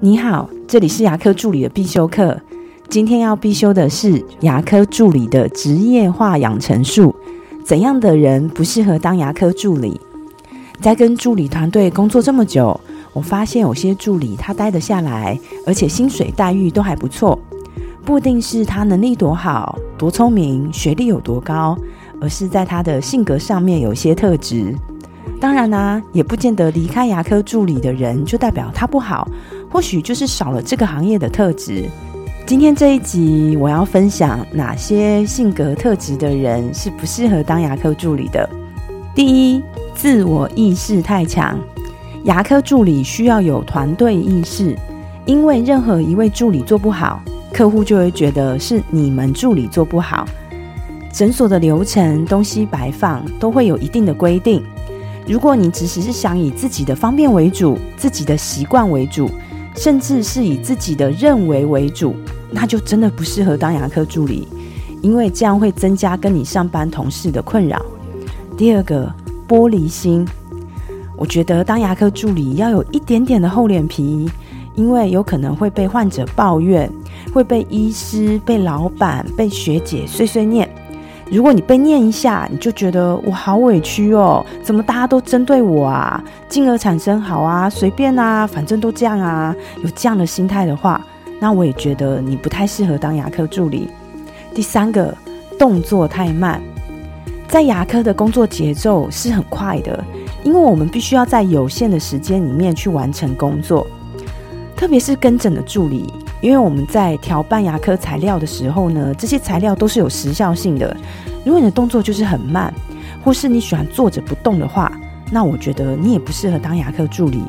[0.00, 2.40] 你好，这里是牙科助理的必修课。
[2.88, 7.12] 今天要必修的是牙科助理的职业化养成术。
[7.64, 10.00] 怎样的人不适合当牙科助理？
[10.80, 12.80] 在跟助理团队工作这么久，
[13.12, 17.36] 我发现有些助理他待得下来，而且薪水待遇都还不错。
[18.04, 21.76] 不一定是他能力多好、多聪明、学历有多高，
[22.20, 24.72] 而是在他的性格上面有些特质。
[25.40, 29.28] 当然啦，也不见得离开牙科助理的人就代表他不好。
[29.70, 31.88] 或许就是少了这个行业的特质。
[32.46, 38.48] 今天这一集，我要分享哪些性格特质的人是不适合当牙科助理的。
[39.14, 39.62] 第一，
[39.94, 41.58] 自我意识太强。
[42.24, 44.74] 牙科助理需要有团队意识，
[45.26, 50.26] 因为任何一位助理做不好，客户就会觉得是你们助理做不好。
[51.12, 54.64] 诊所的流程、东西摆放都会有一定的规定。
[55.26, 59.30] 如果你只是想以自己的方便为主，自己的习惯为主。
[59.78, 62.16] 甚至是以自己的认为为主，
[62.50, 64.48] 那就真的不适合当牙科助理，
[65.02, 67.80] 因为这样会增加跟你上班同事的困扰。
[68.56, 69.08] 第二个，
[69.46, 70.26] 玻璃心，
[71.16, 74.28] 我觉得当牙科助理要有一点点的厚脸皮，
[74.74, 76.90] 因为有可能会被患者抱怨，
[77.32, 80.67] 会被医师、被老板、被学姐碎碎念。
[81.30, 86.22] 如果你被念一下，你就觉得我好委屈哦，怎么大家都针对我啊？
[86.48, 91.04] 进而产生好啊，随便啊，反正都这样啊，有这样的心态的话，
[91.38, 93.90] 那我也觉得你不太适合当牙科助理。
[94.54, 95.14] 第三个，
[95.58, 96.62] 动作太慢，
[97.46, 100.02] 在牙科的工作节奏是很快的，
[100.44, 103.86] 因为我们必须要在有限的时间里面去完成工作，
[104.74, 106.10] 特别是跟诊的助理。
[106.40, 110.96] 因为我们在调拌牙科材料的时候呢，这些材料都是有时效性的。
[111.44, 112.72] 如果你的动作就是很慢，
[113.24, 114.92] 或是你喜欢坐着不动的话，
[115.30, 117.42] 那我觉得你也不适合当牙科助理。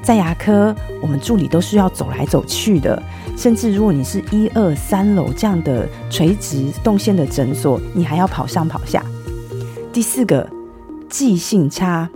[0.00, 3.02] 在牙科，我们助理都是要走来走去的，
[3.36, 9.04] 甚至如果你是一二三楼这样的垂直动线的诊所，你还要跑上跑下。
[9.92, 10.48] 第四个，
[11.10, 12.08] 记性差。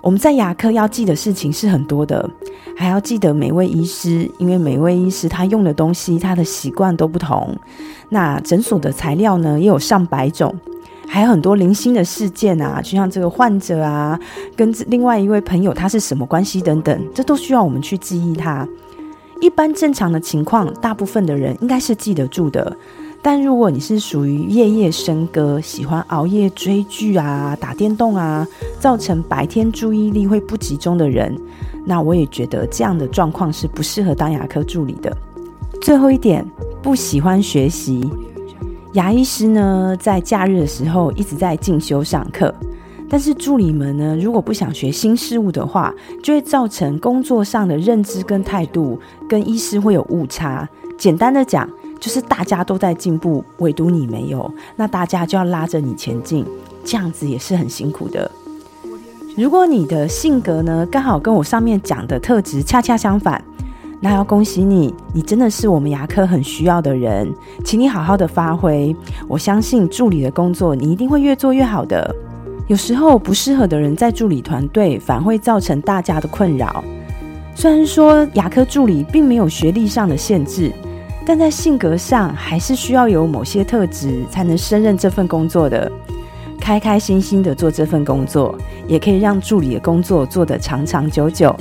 [0.00, 2.28] 我们在牙科要记的事情是很多的，
[2.76, 7.56] 还要记得每位医师，因为每位医师他用的东西、他的习惯都不同。
[8.08, 10.54] 那诊所的材料呢，也有上百种，
[11.06, 14.18] 还有很多零星的事件啊，就像这个患者啊，
[14.56, 18.66] 跟另外一位朋友他是什么关系等等，这都需要我们去记忆它。
[19.40, 22.76] 一般正常的情况，大部分的人应该是记得住的。
[23.20, 28.46] 但如果你是属于夜夜笙歌、喜欢熬夜追剧啊、打电动啊，
[28.78, 31.36] 造成白天注意力会不集中的人，
[31.84, 35.14] 那我也觉得这样的状况是不适合当牙科助理的。
[35.82, 36.46] 最后一点，
[36.80, 38.08] 不喜欢学习。
[38.94, 42.54] 牙医师呢，在假日的时候一直在进修上课，
[43.08, 45.92] 但是助理们呢，如果不想学新事物的话，
[46.22, 48.98] 就会造成工作上的认知跟态度
[49.28, 50.66] 跟医师会有误差。
[50.96, 51.68] 简单的讲。
[52.00, 56.44] 就是大家都在进步，唯独你没有，那大家就要拉着你前进，
[56.84, 58.30] 这样子也是很辛苦的。
[59.36, 63.42] 如果你的性格呢，刚好跟我上面讲的特质恰恰相反，
[64.00, 67.32] 那要恭喜你，你真的是我们牙科很需要的人，
[67.64, 68.94] 请你好好的发挥。
[69.26, 72.14] 我相信助理的工作你一定会越做越好的。
[72.66, 76.84] 有时候不适合的人在助理团队，反会造成大家的困扰。
[77.54, 80.72] 虽然说牙科助理并没有学历上的限制。
[81.28, 85.92] 但在性格上，还是需要有某些特质才能胜任这份工作的。
[86.58, 88.56] 开开心心的做这份工作，
[88.86, 91.54] 也可以让助理的工作做得长长久久。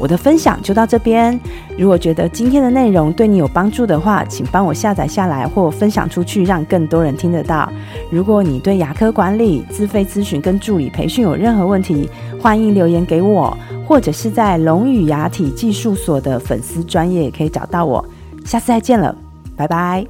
[0.00, 1.38] 我的分享就到这边。
[1.78, 7.72] 如果觉得今天的内容对你有帮助的话，请帮我下载下来或分享出去，让更多人听得到。
[8.10, 12.10] 如果你对牙科管理、自费咨询跟助理培训有任何问题，
[12.40, 18.04] 欢迎留言给我，或者是在龙语牙体技术所的粉丝专业也可以找到我。
[18.44, 19.16] 下次再见了，
[19.56, 20.06] 拜拜。